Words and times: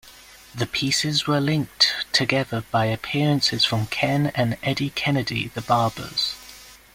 The 0.55 0.65
pieces 0.65 1.27
were 1.27 1.39
linked 1.39 1.93
together 2.11 2.63
by 2.71 2.85
appearances 2.85 3.65
from 3.65 3.85
Ken 3.85 4.31
and 4.33 4.57
Eddie 4.63 4.89
Kennedy 4.89 5.49
The 5.49 5.61
Barbers. 5.61 6.33